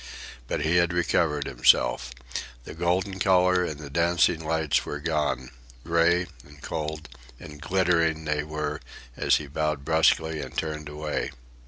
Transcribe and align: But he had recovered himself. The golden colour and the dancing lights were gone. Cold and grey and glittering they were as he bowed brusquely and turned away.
But 0.47 0.61
he 0.61 0.77
had 0.77 0.93
recovered 0.93 1.45
himself. 1.45 2.09
The 2.63 2.73
golden 2.73 3.19
colour 3.19 3.63
and 3.63 3.79
the 3.79 3.91
dancing 3.91 4.43
lights 4.43 4.83
were 4.83 4.97
gone. 4.99 5.51
Cold 5.85 6.39
and 6.43 6.63
grey 6.63 7.07
and 7.43 7.61
glittering 7.61 8.25
they 8.25 8.41
were 8.43 8.79
as 9.15 9.35
he 9.35 9.45
bowed 9.45 9.85
brusquely 9.85 10.41
and 10.41 10.57
turned 10.57 10.89
away. 10.89 11.29